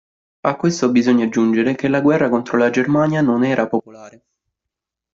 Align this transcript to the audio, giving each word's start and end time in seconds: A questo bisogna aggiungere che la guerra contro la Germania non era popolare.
A 0.41 0.55
questo 0.55 0.89
bisogna 0.89 1.25
aggiungere 1.25 1.75
che 1.75 1.87
la 1.87 2.01
guerra 2.01 2.27
contro 2.27 2.57
la 2.57 2.71
Germania 2.71 3.21
non 3.21 3.43
era 3.45 3.67
popolare. 3.67 4.23